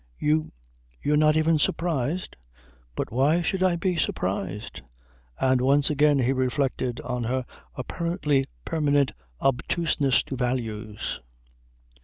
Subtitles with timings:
[0.17, 0.51] "You
[1.03, 2.35] you're not even surprised?"
[2.95, 4.81] "But why should I be surprised?"
[5.39, 11.19] And once again he reflected on her apparently permanent obtuseness to values.